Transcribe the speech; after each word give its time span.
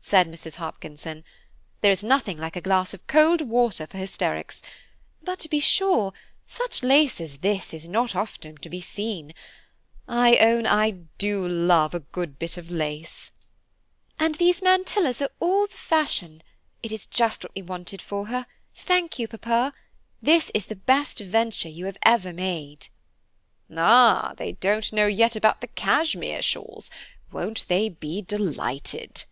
said 0.00 0.28
Mrs. 0.30 0.54
Hopkinson, 0.54 1.24
"there 1.80 1.90
is 1.90 2.04
nothing 2.04 2.38
like 2.38 2.54
a 2.54 2.60
glass 2.60 2.94
of 2.94 3.04
cold 3.08 3.40
water 3.40 3.88
for 3.88 3.98
hysterics; 3.98 4.62
but 5.20 5.40
to 5.40 5.48
be 5.48 5.58
sure, 5.58 6.12
such 6.46 6.84
lace 6.84 7.20
as 7.20 7.38
this 7.38 7.74
is 7.74 7.88
not 7.88 8.14
often 8.14 8.56
to 8.58 8.70
be 8.70 8.80
seen. 8.80 9.34
I 10.06 10.36
own 10.36 10.64
I 10.64 10.90
do 11.18 11.44
love 11.48 11.92
a 11.92 11.98
bit 11.98 12.56
of 12.56 12.64
good 12.68 12.70
lace." 12.70 13.32
"And 14.16 14.36
these 14.36 14.62
mantillas 14.62 15.20
are 15.20 15.30
all 15.40 15.66
the 15.66 15.74
fashion. 15.74 16.42
It 16.84 16.92
is 16.92 17.06
just 17.06 17.42
what 17.42 17.56
we 17.56 17.62
wanted 17.62 18.00
for 18.00 18.26
her, 18.28 18.46
thank 18.76 19.18
you, 19.18 19.26
papa; 19.26 19.72
this 20.22 20.52
is 20.54 20.66
the 20.66 20.76
best 20.76 21.18
venture 21.18 21.68
you 21.68 21.86
have 21.86 21.98
ever 22.04 22.32
made." 22.32 22.86
"Ah, 23.76 24.34
they 24.36 24.52
don't 24.52 24.92
know 24.92 25.08
yet 25.08 25.34
about 25.34 25.60
the 25.60 25.66
Cashmere 25.66 26.42
shawls; 26.42 26.92
won't 27.32 27.66
they 27.66 27.88
be 27.88 28.22
delighted?" 28.22 29.24